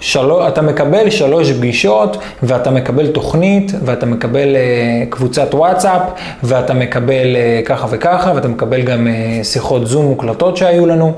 של... 0.00 0.32
אתה 0.48 0.62
מקבל 0.62 1.10
שלוש 1.10 1.52
פגישות, 1.52 2.16
ואתה 2.42 2.70
מקבל 2.70 3.06
תוכנית, 3.06 3.72
ואתה 3.84 4.06
מקבל 4.06 4.56
uh, 4.56 5.10
קבוצת 5.10 5.54
וואטסאפ, 5.54 6.02
ואתה 6.42 6.74
מקבל 6.74 7.36
uh, 7.36 7.66
ככה 7.66 7.86
וככה, 7.90 8.32
ואתה 8.34 8.48
מקבל 8.48 8.82
גם 8.82 9.06
uh, 9.06 9.44
שיחות 9.44 9.86
זום 9.86 10.06
מוקלטות 10.06 10.56
שהיו 10.56 10.86
לנו. 10.86 11.12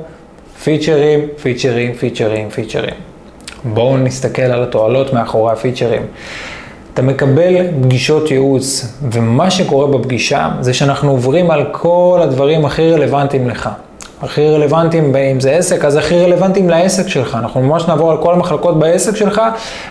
פיצ'רים, 0.64 1.21
פיצ'רים, 1.42 1.95
פיצ'רים, 1.95 2.50
פיצ'רים. 2.50 2.95
בואו 3.64 3.97
נסתכל 3.97 4.42
על 4.42 4.62
התועלות 4.62 5.12
מאחורי 5.12 5.52
הפיצ'רים. 5.52 6.02
אתה 6.95 7.02
מקבל 7.02 7.66
פגישות 7.83 8.31
ייעוץ, 8.31 8.99
ומה 9.12 9.50
שקורה 9.50 9.99
בפגישה 9.99 10.50
זה 10.61 10.75
שאנחנו 10.75 11.11
עוברים 11.11 11.50
על 11.50 11.64
כל 11.73 12.21
הדברים 12.23 12.64
הכי 12.64 12.92
רלוונטיים 12.92 13.49
לך. 13.49 13.69
הכי 14.23 14.49
רלוונטיים, 14.49 15.17
אם 15.17 15.41
זה 15.41 15.50
עסק, 15.50 15.85
אז 15.85 15.97
הכי 15.97 16.25
רלוונטיים 16.25 16.71
לעסק 16.71 17.09
שלך. 17.09 17.38
אנחנו 17.41 17.62
ממש 17.62 17.88
נעבור 17.88 18.11
על 18.11 18.17
כל 18.17 18.35
המחלקות 18.35 18.79
בעסק 18.79 19.17
שלך 19.17 19.43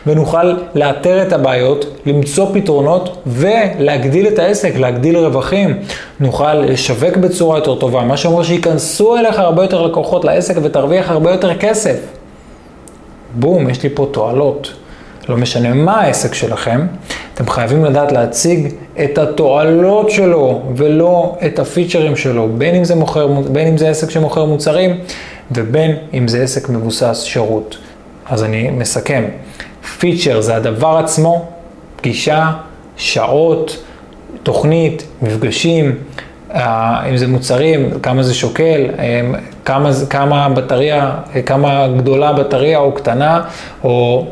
ונוכל 0.07 0.53
לאתר 0.75 1.21
את 1.21 1.33
הבעיות, 1.33 1.85
למצוא 2.05 2.47
פתרונות 2.53 3.17
ולהגדיל 3.27 4.27
את 4.27 4.39
העסק, 4.39 4.75
להגדיל 4.75 5.17
רווחים. 5.17 5.79
נוכל 6.19 6.53
לשווק 6.53 7.17
בצורה 7.17 7.57
יותר 7.57 7.75
טובה, 7.75 8.03
מה 8.03 8.17
שאומר 8.17 8.43
שייכנסו 8.43 9.17
אליך 9.17 9.39
הרבה 9.39 9.61
יותר 9.61 9.81
לקוחות 9.81 10.25
לעסק 10.25 10.55
ותרוויח 10.63 11.09
הרבה 11.09 11.31
יותר 11.31 11.57
כסף. 11.57 11.97
בום, 13.35 13.69
יש 13.69 13.83
לי 13.83 13.89
פה 13.93 14.07
תועלות. 14.11 14.73
לא 15.29 15.37
משנה 15.37 15.73
מה 15.73 16.01
העסק 16.01 16.33
שלכם, 16.33 16.87
אתם 17.33 17.49
חייבים 17.49 17.85
לדעת 17.85 18.11
להציג 18.11 18.73
את 19.03 19.17
התועלות 19.17 20.09
שלו 20.09 20.61
ולא 20.75 21.37
את 21.45 21.59
הפיצ'רים 21.59 22.15
שלו, 22.15 22.49
בין 22.57 22.75
אם 22.75 22.83
זה, 22.83 22.95
מוכר, 22.95 23.27
בין 23.27 23.67
אם 23.67 23.77
זה 23.77 23.89
עסק 23.89 24.09
שמוכר 24.09 24.45
מוצרים 24.45 24.99
ובין 25.51 25.95
אם 26.13 26.27
זה 26.27 26.43
עסק 26.43 26.69
מבוסס 26.69 27.21
שירות. 27.23 27.77
אז 28.29 28.43
אני 28.43 28.69
מסכם, 28.69 29.23
פיצ'ר 29.99 30.41
זה 30.41 30.55
הדבר 30.55 30.97
עצמו, 30.97 31.45
פגישה, 31.95 32.51
שעות, 32.97 33.83
תוכנית, 34.43 35.03
מפגשים, 35.21 35.95
אה, 36.53 37.09
אם 37.09 37.17
זה 37.17 37.27
מוצרים, 37.27 37.99
כמה 38.03 38.23
זה 38.23 38.33
שוקל, 38.33 38.85
אה, 38.99 39.21
כמה, 39.65 39.91
כמה 40.09 40.49
בטריה, 40.49 41.11
כמה 41.45 41.87
גדולה 41.97 42.33
בטריה 42.33 42.77
או 42.77 42.91
קטנה, 42.91 43.41
או 43.83 44.25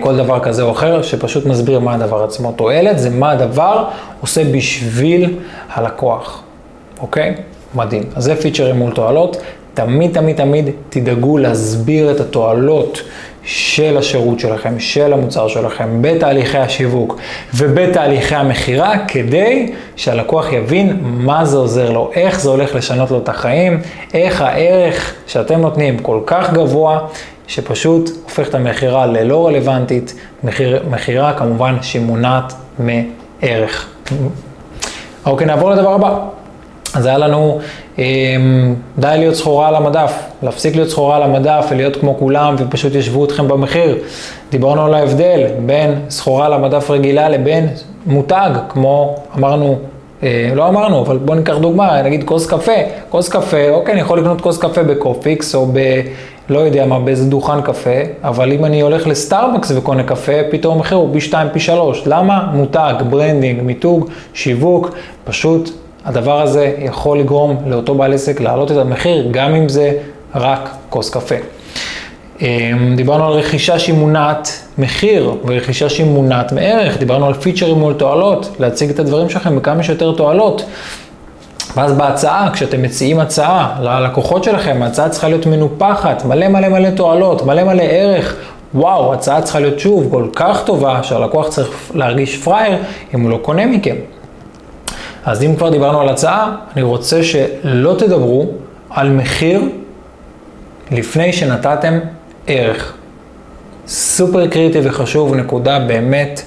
כל 0.00 0.16
דבר 0.16 0.40
כזה 0.40 0.62
או 0.62 0.70
אחר, 0.70 1.02
שפשוט 1.02 1.46
מסביר 1.46 1.80
מה 1.80 1.94
הדבר 1.94 2.24
עצמו. 2.24 2.52
תועלת 2.52 2.98
זה 2.98 3.10
מה 3.10 3.30
הדבר 3.30 3.84
עושה 4.20 4.44
בשביל 4.44 5.38
הלקוח, 5.72 6.42
אוקיי? 7.00 7.34
מדהים. 7.74 8.02
אז 8.14 8.24
זה 8.24 8.36
פיצ'רים 8.36 8.76
מול 8.76 8.92
תועלות. 8.92 9.36
תמיד, 9.74 10.14
תמיד, 10.14 10.36
תמיד 10.36 10.70
תדאגו 10.88 11.38
להסביר 11.38 12.10
את 12.10 12.20
התועלות 12.20 13.02
של 13.44 13.96
השירות 13.96 14.40
שלכם, 14.40 14.80
של 14.80 15.12
המוצר 15.12 15.48
שלכם, 15.48 16.02
בתהליכי 16.02 16.58
השיווק 16.58 17.18
ובתהליכי 17.54 18.34
המכירה, 18.34 18.92
כדי 19.08 19.72
שהלקוח 19.96 20.52
יבין 20.52 20.98
מה 21.02 21.44
זה 21.44 21.56
עוזר 21.56 21.90
לו, 21.90 22.10
איך 22.14 22.40
זה 22.40 22.50
הולך 22.50 22.74
לשנות 22.74 23.10
לו 23.10 23.18
את 23.18 23.28
החיים, 23.28 23.80
איך 24.14 24.40
הערך 24.40 25.14
שאתם 25.26 25.60
נותנים 25.60 25.98
כל 25.98 26.20
כך 26.26 26.52
גבוה, 26.52 26.98
שפשוט 27.46 28.10
הופך 28.24 28.48
את 28.48 28.54
המכירה 28.54 29.06
ללא 29.06 29.46
רלוונטית, 29.46 30.14
מכירה 30.90 31.32
כמובן 31.32 31.76
שמונעת 31.82 32.52
מערך. 32.78 33.88
אוקיי, 35.26 35.46
נעבור 35.46 35.70
לדבר 35.70 35.92
הבא. 35.94 36.18
אז 36.94 37.06
היה 37.06 37.18
לנו 37.18 37.58
אמ, 37.98 38.74
די 38.98 39.14
להיות 39.18 39.34
סחורה 39.34 39.68
על 39.68 39.74
המדף, 39.74 40.12
להפסיק 40.42 40.76
להיות 40.76 40.88
סחורה 40.88 41.16
על 41.16 41.22
המדף 41.22 41.66
ולהיות 41.70 41.96
כמו 41.96 42.18
כולם 42.18 42.54
ופשוט 42.58 42.94
ישבו 42.94 43.24
אתכם 43.24 43.48
במחיר. 43.48 43.98
דיברנו 44.50 44.86
על 44.86 44.94
ההבדל 44.94 45.46
בין 45.66 46.00
סחורה 46.10 46.46
על 46.46 46.52
המדף 46.52 46.90
רגילה 46.90 47.28
לבין 47.28 47.68
מותג, 48.06 48.50
כמו 48.68 49.16
אמרנו, 49.38 49.66
אה, 49.72 49.93
לא 50.54 50.68
אמרנו, 50.68 51.00
אבל 51.00 51.18
בואו 51.18 51.38
ניקח 51.38 51.56
דוגמה, 51.56 52.02
נגיד 52.02 52.24
כוס 52.24 52.46
קפה, 52.46 52.72
כוס 53.08 53.28
קפה, 53.28 53.68
אוקיי, 53.70 53.92
אני 53.92 54.00
יכול 54.00 54.18
לקנות 54.18 54.40
כוס 54.40 54.58
קפה 54.58 54.82
בקופיקס 54.82 55.54
או 55.54 55.66
ב... 55.66 55.78
לא 56.48 56.58
יודע 56.58 56.86
מה, 56.86 56.98
באיזה 56.98 57.30
דוכן 57.30 57.62
קפה, 57.62 57.90
אבל 58.22 58.52
אם 58.52 58.64
אני 58.64 58.80
הולך 58.80 59.06
לסטארבקס 59.06 59.72
וקונה 59.76 60.02
קפה, 60.02 60.32
פתאום 60.50 60.76
המחיר 60.76 60.98
הוא 60.98 61.08
פי 61.12 61.20
2, 61.20 61.48
פי 61.52 61.60
3. 61.60 62.02
למה? 62.06 62.50
מותג, 62.54 62.94
branding, 63.10 63.62
מיתוג, 63.62 64.08
שיווק, 64.34 64.90
פשוט 65.24 65.70
הדבר 66.04 66.40
הזה 66.40 66.74
יכול 66.78 67.18
לגרום 67.18 67.56
לאותו 67.66 67.94
בעל 67.94 68.12
עסק 68.12 68.40
להעלות 68.40 68.70
את 68.70 68.76
המחיר, 68.76 69.28
גם 69.30 69.54
אם 69.54 69.68
זה 69.68 69.92
רק 70.34 70.70
כוס 70.90 71.10
קפה. 71.10 71.34
אמ, 72.40 72.96
דיברנו 72.96 73.26
על 73.26 73.32
רכישה 73.32 73.78
שהיא 73.78 73.94
מונעת 73.94 74.48
מחיר 74.78 75.34
ורכישה 75.44 75.88
שהיא 75.88 76.06
מונעת 76.06 76.52
מערך, 76.52 76.98
דיברנו 76.98 77.26
על 77.26 77.34
פיצ'רים 77.34 77.78
מול 77.78 77.94
תועלות, 77.94 78.56
להציג 78.58 78.90
את 78.90 78.98
הדברים 78.98 79.30
שלכם 79.30 79.56
בכמה 79.56 79.82
שיותר 79.82 80.12
תועלות. 80.12 80.64
ואז 81.76 81.92
בהצעה, 81.92 82.50
כשאתם 82.52 82.82
מציעים 82.82 83.20
הצעה 83.20 83.76
ללקוחות 83.80 84.44
שלכם, 84.44 84.82
ההצעה 84.82 85.08
צריכה 85.08 85.28
להיות 85.28 85.46
מנופחת, 85.46 86.24
מלא 86.24 86.48
מלא 86.48 86.68
מלא 86.68 86.90
תועלות, 86.90 87.42
מלא 87.42 87.64
מלא 87.64 87.82
ערך. 87.82 88.36
וואו, 88.74 89.12
הצעה 89.12 89.42
צריכה 89.42 89.60
להיות 89.60 89.80
שוב 89.80 90.08
כל 90.10 90.28
כך 90.34 90.62
טובה, 90.64 91.02
שהלקוח 91.02 91.48
צריך 91.48 91.68
להרגיש 91.94 92.36
פראייר 92.36 92.78
אם 93.14 93.20
הוא 93.20 93.30
לא 93.30 93.38
קונה 93.42 93.66
מכם. 93.66 93.96
אז 95.24 95.42
אם 95.42 95.56
כבר 95.56 95.70
דיברנו 95.70 96.00
על 96.00 96.08
הצעה, 96.08 96.56
אני 96.74 96.82
רוצה 96.82 97.22
שלא 97.22 97.94
תדברו 97.98 98.46
על 98.90 99.10
מחיר 99.10 99.62
לפני 100.90 101.32
שנתתם 101.32 101.98
ערך. 102.46 102.92
סופר 103.86 104.46
קריטי 104.46 104.78
וחשוב, 104.82 105.34
נקודה 105.34 105.78
באמת 105.78 106.42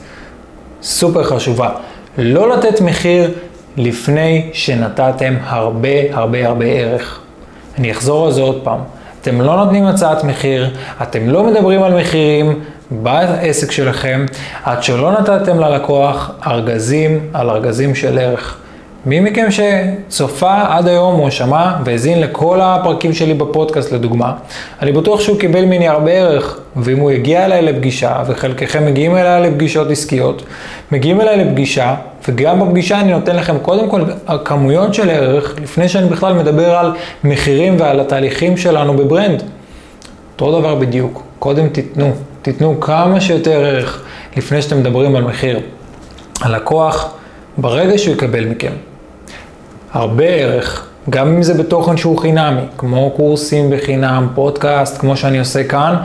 סופר 0.81 1.23
חשובה. 1.23 1.69
לא 2.17 2.49
לתת 2.49 2.81
מחיר 2.81 3.31
לפני 3.77 4.49
שנתתם 4.53 5.33
הרבה 5.43 5.89
הרבה 6.11 6.47
הרבה 6.47 6.65
ערך. 6.65 7.19
אני 7.77 7.91
אחזור 7.91 8.25
על 8.25 8.31
זה 8.31 8.41
עוד 8.41 8.61
פעם. 8.63 8.79
אתם 9.21 9.41
לא 9.41 9.55
נותנים 9.55 9.85
הצעת 9.85 10.23
מחיר, 10.23 10.69
אתם 11.01 11.29
לא 11.29 11.43
מדברים 11.43 11.83
על 11.83 11.99
מחירים 11.99 12.59
בעסק 12.91 13.71
שלכם, 13.71 14.25
עד 14.63 14.83
שלא 14.83 15.11
נתתם 15.11 15.59
ללקוח 15.59 16.31
ארגזים 16.47 17.19
על 17.33 17.49
ארגזים 17.49 17.95
של 17.95 18.19
ערך. 18.19 18.57
מי 19.07 19.19
מכם 19.19 19.47
שצופה 19.51 20.61
עד 20.67 20.87
היום 20.87 21.19
או 21.19 21.31
שמע 21.31 21.75
והאזין 21.85 22.21
לכל 22.21 22.59
הפרקים 22.61 23.13
שלי 23.13 23.33
בפודקאסט 23.33 23.91
לדוגמה, 23.91 24.33
אני 24.81 24.91
בטוח 24.91 25.19
שהוא 25.21 25.39
קיבל 25.39 25.65
ממני 25.65 25.87
הרבה 25.87 26.11
ערך, 26.11 26.59
ואם 26.75 26.99
הוא 26.99 27.11
יגיע 27.11 27.45
אליי 27.45 27.61
לפגישה, 27.61 28.23
וחלקכם 28.27 28.85
מגיעים 28.85 29.17
אליי 29.17 29.51
לפגישות 29.51 29.91
עסקיות, 29.91 30.43
מגיעים 30.91 31.21
אליי 31.21 31.45
לפגישה, 31.45 31.95
וגם 32.27 32.59
בפגישה 32.59 32.99
אני 32.99 33.11
נותן 33.11 33.35
לכם 33.35 33.57
קודם 33.61 33.89
כל 33.89 34.01
כמויות 34.45 34.93
של 34.93 35.09
ערך, 35.09 35.55
לפני 35.63 35.89
שאני 35.89 36.09
בכלל 36.09 36.33
מדבר 36.33 36.75
על 36.75 36.91
מחירים 37.23 37.75
ועל 37.79 37.99
התהליכים 37.99 38.57
שלנו 38.57 38.93
בברנד. 38.93 39.43
אותו 40.33 40.59
דבר 40.59 40.75
בדיוק, 40.75 41.23
קודם 41.39 41.69
תיתנו, 41.69 42.11
תיתנו 42.41 42.79
כמה 42.79 43.21
שיותר 43.21 43.65
ערך 43.65 44.03
לפני 44.37 44.61
שאתם 44.61 44.79
מדברים 44.79 45.15
על 45.15 45.23
מחיר. 45.23 45.59
הלקוח, 46.41 47.13
ברגע 47.57 47.97
שהוא 47.97 48.13
יקבל 48.13 48.45
מכם 48.45 48.71
הרבה 49.93 50.23
ערך, 50.23 50.87
גם 51.09 51.27
אם 51.27 51.43
זה 51.43 51.53
בתוכן 51.53 51.97
שהוא 51.97 52.17
חינמי, 52.17 52.61
כמו 52.77 53.11
קורסים 53.15 53.69
בחינם, 53.69 54.27
פודקאסט, 54.35 54.97
כמו 54.97 55.17
שאני 55.17 55.39
עושה 55.39 55.63
כאן, 55.63 55.95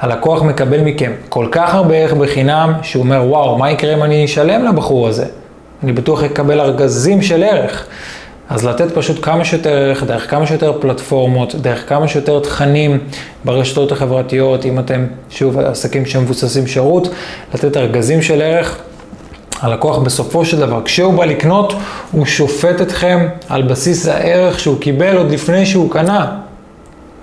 הלקוח 0.00 0.42
מקבל 0.42 0.80
מכם 0.80 1.12
כל 1.28 1.46
כך 1.50 1.74
הרבה 1.74 1.94
ערך 1.94 2.12
בחינם, 2.12 2.72
שהוא 2.82 3.02
אומר, 3.02 3.24
וואו, 3.28 3.58
מה 3.58 3.70
יקרה 3.70 3.94
אם 3.94 4.02
אני 4.02 4.24
אשלם 4.24 4.64
לבחור 4.64 5.08
הזה? 5.08 5.26
אני 5.82 5.92
בטוח 5.92 6.22
אקבל 6.24 6.60
ארגזים 6.60 7.22
של 7.22 7.42
ערך. 7.42 7.86
אז 8.48 8.66
לתת 8.66 8.94
פשוט 8.94 9.24
כמה 9.24 9.44
שיותר 9.44 9.70
ערך, 9.70 10.02
דרך 10.02 10.30
כמה 10.30 10.46
שיותר 10.46 10.72
פלטפורמות, 10.80 11.54
דרך 11.54 11.88
כמה 11.88 12.08
שיותר 12.08 12.40
תכנים 12.40 12.98
ברשתות 13.44 13.92
החברתיות, 13.92 14.66
אם 14.66 14.78
אתם, 14.78 15.06
שוב, 15.30 15.58
עסקים 15.58 16.06
שמבוססים 16.06 16.66
שירות, 16.66 17.08
לתת 17.54 17.76
ארגזים 17.76 18.22
של 18.22 18.42
ערך, 18.42 18.78
הלקוח 19.64 19.98
בסופו 19.98 20.44
של 20.44 20.58
דבר, 20.58 20.82
כשהוא 20.84 21.14
בא 21.14 21.24
לקנות, 21.24 21.72
הוא 22.12 22.26
שופט 22.26 22.80
אתכם 22.80 23.26
על 23.48 23.62
בסיס 23.62 24.08
הערך 24.08 24.60
שהוא 24.60 24.80
קיבל 24.80 25.16
עוד 25.16 25.30
לפני 25.30 25.66
שהוא 25.66 25.90
קנה. 25.90 26.36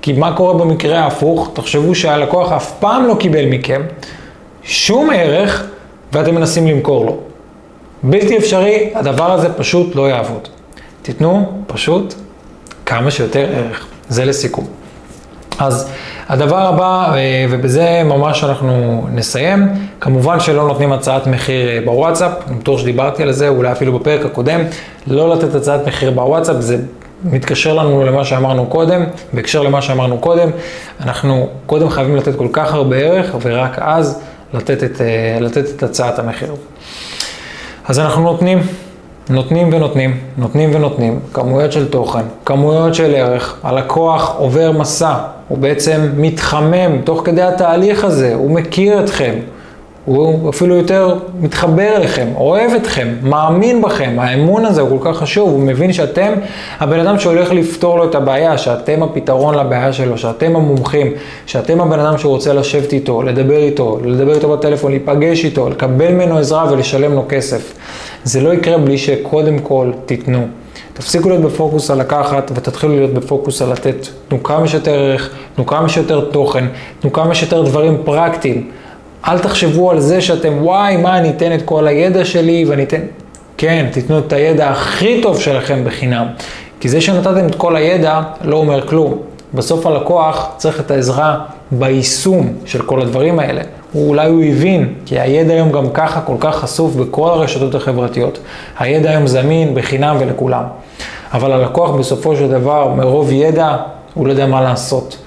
כי 0.01 0.13
מה 0.13 0.35
קורה 0.35 0.53
במקרה 0.53 0.99
ההפוך? 0.99 1.49
תחשבו 1.53 1.95
שהלקוח 1.95 2.51
אף 2.51 2.71
פעם 2.79 3.05
לא 3.05 3.15
קיבל 3.19 3.45
מכם 3.45 3.81
שום 4.63 5.09
ערך 5.15 5.67
ואתם 6.13 6.35
מנסים 6.35 6.67
למכור 6.67 7.05
לו. 7.05 7.17
בלתי 8.03 8.37
אפשרי, 8.37 8.89
הדבר 8.95 9.31
הזה 9.31 9.53
פשוט 9.53 9.95
לא 9.95 10.09
יעבוד. 10.09 10.47
תיתנו 11.01 11.63
פשוט 11.67 12.13
כמה 12.85 13.11
שיותר 13.11 13.47
ערך. 13.55 13.85
זה 14.09 14.25
לסיכום. 14.25 14.65
אז 15.59 15.89
הדבר 16.31 16.67
הבא, 16.67 17.13
אה, 17.15 17.45
ובזה 17.49 18.01
ממש 18.05 18.43
אנחנו 18.43 19.05
נסיים, 19.13 19.67
כמובן 20.01 20.39
שלא 20.39 20.67
נותנים 20.67 20.93
הצעת 20.93 21.27
מחיר 21.27 21.69
אה, 21.69 21.79
בוואטסאפ, 21.85 22.31
אני 22.47 22.57
בטוח 22.57 22.79
שדיברתי 22.79 23.23
על 23.23 23.31
זה, 23.31 23.47
אולי 23.47 23.71
אפילו 23.71 23.99
בפרק 23.99 24.25
הקודם, 24.25 24.61
לא 25.07 25.35
לתת 25.35 25.55
הצעת 25.55 25.87
מחיר 25.87 26.11
בוואטסאפ, 26.11 26.55
זה 26.59 26.77
מתקשר 27.23 27.73
לנו 27.73 28.03
למה 28.03 28.25
שאמרנו 28.25 28.65
קודם, 28.65 29.03
בהקשר 29.33 29.61
למה 29.61 29.81
שאמרנו 29.81 30.17
קודם, 30.17 30.49
אנחנו 31.01 31.49
קודם 31.65 31.89
חייבים 31.89 32.15
לתת 32.15 32.35
כל 32.35 32.47
כך 32.53 32.73
הרבה 32.73 32.95
ערך, 32.95 33.35
ורק 33.41 33.79
אז 33.79 34.21
לתת 34.53 34.83
את, 34.83 35.01
אה, 35.01 35.37
לתת 35.39 35.65
את 35.75 35.83
הצעת 35.83 36.19
המחיר. 36.19 36.55
אז 37.87 37.99
אנחנו 37.99 38.23
נותנים, 38.23 38.59
נותנים 39.29 39.73
ונותנים, 39.73 40.19
נותנים 40.37 40.75
ונותנים, 40.75 41.19
כמויות 41.33 41.71
של 41.71 41.89
תוכן, 41.89 42.23
כמויות 42.45 42.95
של 42.95 43.15
ערך, 43.15 43.55
הלקוח 43.63 44.35
עובר 44.37 44.71
מסע, 44.71 45.15
הוא 45.51 45.57
בעצם 45.57 46.09
מתחמם 46.17 47.01
תוך 47.03 47.21
כדי 47.25 47.41
התהליך 47.41 48.03
הזה, 48.03 48.35
הוא 48.35 48.51
מכיר 48.51 49.03
אתכם, 49.03 49.33
הוא 50.05 50.49
אפילו 50.49 50.75
יותר 50.75 51.15
מתחבר 51.39 51.95
אליכם, 51.95 52.27
אוהב 52.35 52.71
אתכם, 52.71 53.07
מאמין 53.23 53.81
בכם, 53.81 54.15
האמון 54.19 54.65
הזה 54.65 54.81
הוא 54.81 54.99
כל 54.99 55.11
כך 55.13 55.17
חשוב, 55.17 55.49
הוא 55.49 55.59
מבין 55.59 55.93
שאתם 55.93 56.33
הבן 56.79 56.99
אדם 56.99 57.19
שהולך 57.19 57.51
לפתור 57.51 57.97
לו 57.97 58.09
את 58.09 58.15
הבעיה, 58.15 58.57
שאתם 58.57 59.03
הפתרון 59.03 59.55
לבעיה 59.55 59.93
שלו, 59.93 60.17
שאתם 60.17 60.55
המומחים, 60.55 61.11
שאתם 61.45 61.81
הבן 61.81 61.99
אדם 61.99 62.17
שהוא 62.17 62.31
רוצה 62.31 62.53
לשבת 62.53 62.93
איתו, 62.93 63.21
לדבר 63.21 63.57
איתו, 63.57 63.99
לדבר 64.03 64.33
איתו 64.33 64.49
בטלפון, 64.49 64.91
להיפגש 64.91 65.45
איתו, 65.45 65.69
לקבל 65.69 66.11
ממנו 66.11 66.37
עזרה 66.37 66.71
ולשלם 66.71 67.13
לו 67.13 67.25
כסף. 67.29 67.73
זה 68.23 68.41
לא 68.41 68.53
יקרה 68.53 68.77
בלי 68.77 68.97
שקודם 68.97 69.59
כל 69.59 69.91
תיתנו. 70.05 70.47
תפסיקו 70.93 71.29
להיות 71.29 71.41
בפוקוס 71.41 71.91
על 71.91 71.99
לקחת 71.99 72.51
ותתחילו 72.55 72.95
להיות 72.95 73.13
בפוקוס 73.13 73.61
על 73.61 73.71
לתת. 73.71 74.07
תנו 74.27 74.43
כמה 74.43 74.67
שיותר 74.67 74.93
ערך, 74.93 75.29
תנו 75.55 75.65
כמה 75.65 75.89
שיותר 75.89 76.21
תוכן, 76.31 76.65
תנו 76.99 77.13
כמה 77.13 77.35
שיותר 77.35 77.61
דברים 77.61 77.97
פרקטיים. 78.03 78.71
אל 79.27 79.39
תחשבו 79.39 79.91
על 79.91 79.99
זה 79.99 80.21
שאתם, 80.21 80.53
וואי, 80.61 80.97
מה, 80.97 81.17
אני 81.17 81.29
אתן 81.29 81.53
את 81.53 81.61
כל 81.65 81.87
הידע 81.87 82.25
שלי 82.25 82.65
ואני 82.67 82.83
אתן... 82.83 83.01
כן, 83.57 83.85
תיתנו 83.91 84.19
את 84.19 84.33
הידע 84.33 84.69
הכי 84.69 85.21
טוב 85.21 85.39
שלכם 85.39 85.83
בחינם. 85.85 86.25
כי 86.79 86.89
זה 86.89 87.01
שנתתם 87.01 87.47
את 87.47 87.55
כל 87.55 87.75
הידע 87.75 88.21
לא 88.43 88.55
אומר 88.55 88.87
כלום. 88.87 89.30
בסוף 89.53 89.85
הלקוח 89.85 90.49
צריך 90.57 90.79
את 90.79 90.91
העזרה 90.91 91.37
ביישום 91.71 92.53
של 92.65 92.81
כל 92.81 93.01
הדברים 93.01 93.39
האלה. 93.39 93.61
הוא, 93.91 94.09
אולי 94.09 94.27
הוא 94.27 94.43
הבין, 94.43 94.93
כי 95.05 95.19
הידע 95.19 95.53
היום 95.53 95.71
גם 95.71 95.89
ככה 95.89 96.21
כל 96.21 96.35
כך 96.39 96.55
חשוף 96.55 96.95
בכל 96.95 97.29
הרשתות 97.29 97.75
החברתיות. 97.75 98.39
הידע 98.79 99.09
היום 99.09 99.27
זמין 99.27 99.75
בחינם 99.75 100.15
ולכולם. 100.19 100.63
אבל 101.33 101.51
הלקוח 101.51 101.91
בסופו 101.91 102.35
של 102.35 102.49
דבר, 102.49 102.93
מרוב 102.93 103.31
ידע, 103.31 103.77
הוא 104.13 104.27
לא 104.27 104.31
יודע 104.31 104.45
מה 104.45 104.61
לעשות. 104.61 105.17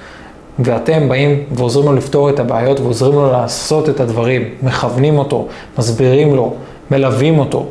ואתם 0.58 1.08
באים 1.08 1.42
ועוזרים 1.52 1.86
לו 1.86 1.92
לפתור 1.92 2.30
את 2.30 2.40
הבעיות 2.40 2.80
ועוזרים 2.80 3.14
לו 3.14 3.32
לעשות 3.32 3.88
את 3.88 4.00
הדברים, 4.00 4.42
מכוונים 4.62 5.18
אותו, 5.18 5.46
מסבירים 5.78 6.34
לו, 6.34 6.54
מלווים 6.90 7.38
אותו. 7.38 7.66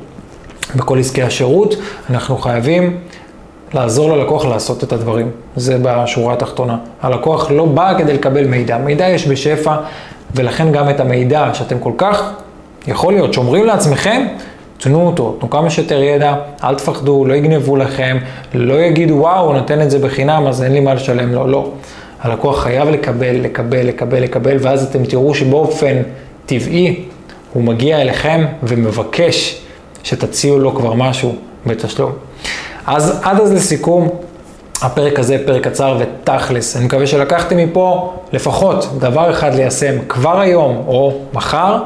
בכל 0.75 0.99
עסקי 0.99 1.23
השירות 1.23 1.75
אנחנו 2.09 2.37
חייבים 2.37 2.97
לעזור 3.73 4.15
ללקוח 4.15 4.45
לעשות 4.45 4.83
את 4.83 4.93
הדברים. 4.93 5.31
זה 5.55 5.77
בשורה 5.81 6.33
התחתונה. 6.33 6.77
הלקוח 7.01 7.51
לא 7.51 7.65
בא 7.65 7.93
כדי 7.97 8.13
לקבל 8.13 8.47
מידע, 8.47 8.77
מידע 8.77 9.09
יש 9.09 9.27
בשפע, 9.27 9.75
ולכן 10.35 10.71
גם 10.71 10.89
את 10.89 10.99
המידע 10.99 11.49
שאתם 11.53 11.79
כל 11.79 11.91
כך, 11.97 12.31
יכול 12.87 13.13
להיות, 13.13 13.33
שומרים 13.33 13.65
לעצמכם, 13.65 14.25
תנו 14.77 15.07
אותו, 15.07 15.35
תנו 15.39 15.49
כמה 15.49 15.69
שיותר 15.69 16.03
ידע, 16.03 16.35
אל 16.63 16.75
תפחדו, 16.75 17.25
לא 17.25 17.33
יגנבו 17.33 17.75
לכם, 17.75 18.17
לא 18.53 18.73
יגידו 18.73 19.13
וואו, 19.13 19.53
נותן 19.53 19.81
את 19.81 19.91
זה 19.91 19.99
בחינם, 19.99 20.47
אז 20.47 20.63
אין 20.63 20.73
לי 20.73 20.79
מה 20.79 20.93
לשלם 20.93 21.33
לו, 21.33 21.47
לא. 21.47 21.71
הלקוח 22.21 22.63
חייב 22.63 22.89
לקבל, 22.89 23.35
לקבל, 23.35 23.87
לקבל, 23.87 24.23
לקבל, 24.23 24.57
ואז 24.59 24.83
אתם 24.83 25.05
תראו 25.05 25.35
שבאופן 25.35 26.01
טבעי 26.45 27.03
הוא 27.53 27.63
מגיע 27.63 28.01
אליכם 28.01 28.45
ומבקש 28.63 29.61
שתציעו 30.03 30.59
לו 30.59 30.75
כבר 30.75 30.93
משהו 30.93 31.35
בתשלום. 31.65 32.11
אז 32.85 33.19
עד 33.23 33.39
אז 33.39 33.53
לסיכום, 33.53 34.09
הפרק 34.81 35.19
הזה 35.19 35.37
פרק 35.45 35.67
קצר 35.67 35.97
ותכלס. 35.99 36.77
אני 36.77 36.85
מקווה 36.85 37.07
שלקחתם 37.07 37.57
מפה 37.57 38.13
לפחות 38.33 38.99
דבר 38.99 39.31
אחד 39.31 39.55
ליישם 39.55 39.95
כבר 40.09 40.39
היום 40.39 40.83
או 40.87 41.19
מחר 41.33 41.77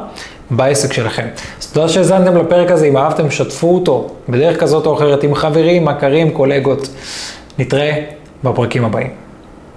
בעסק 0.52 0.94
שלכם. 0.94 1.28
אז 1.62 1.72
תודה 1.72 1.90
שהאזנתם 1.90 2.38
לפרק 2.38 2.72
הזה, 2.72 2.86
אם 2.86 2.98
אהבתם, 2.98 3.32
שתפו 3.32 3.76
אותו 3.76 4.08
בדרך 4.30 4.60
כזאת 4.60 4.86
או 4.86 4.94
אחרת 4.94 5.24
עם 5.24 5.36
חברים, 5.36 5.86
מכרים, 5.86 6.32
קולגות. 6.32 6.88
נתראה 7.60 8.04
בפרקים 8.44 8.86
הבאים. 8.86 9.27